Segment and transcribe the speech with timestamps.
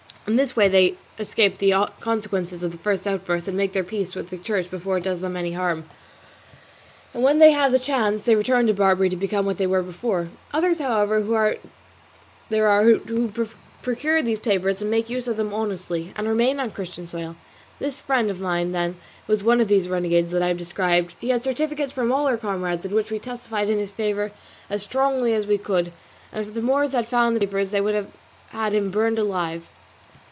[0.27, 4.15] In this way they escape the consequences of the first outburst and make their peace
[4.15, 5.79] with the Church before it does them any harm,
[7.13, 9.67] and then when they have the chance they return to Barbary to become what they
[9.67, 10.29] were before.
[10.53, 11.57] Others, however,
[12.47, 13.29] there are who
[13.81, 17.35] procure these papers and make use of them honestly, and remain on Christian soil.
[17.79, 18.95] This friend of mine, then,
[19.27, 22.37] was one of these renegades that I have described; he had certificates from all our
[22.37, 24.31] comrades, in which we testified in his favour
[24.69, 25.91] as strongly as we could;
[26.31, 28.11] and if the Moors had found the papers they would have
[28.91, 29.65] burned him alive.